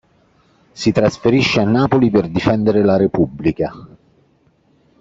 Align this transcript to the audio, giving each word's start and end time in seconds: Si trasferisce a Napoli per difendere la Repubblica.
Si 0.73 0.91
trasferisce 0.91 1.59
a 1.59 1.63
Napoli 1.63 2.09
per 2.09 2.27
difendere 2.27 2.83
la 2.83 2.97
Repubblica. 2.97 3.71